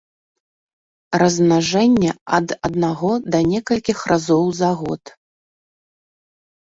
[1.21, 5.03] Размнажэнне ад аднаго да некалькіх разоў за год.